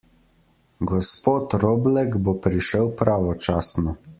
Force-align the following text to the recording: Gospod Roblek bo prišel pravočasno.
Gospod 0.91 1.55
Roblek 1.65 2.17
bo 2.27 2.35
prišel 2.47 2.91
pravočasno. 3.03 3.99